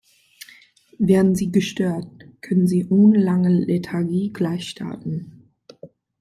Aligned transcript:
Werden 0.97 1.35
sie 1.35 1.51
gestört, 1.51 2.25
können 2.41 2.65
sie 2.65 2.87
ohne 2.87 3.19
lange 3.19 3.49
Lethargie 3.49 4.33
gleich 4.33 4.67
starten. 4.67 5.51